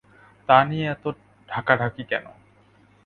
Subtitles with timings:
[0.49, 1.03] তা নিয়ে এত
[1.49, 2.25] ঢাকাঢাকি কেন?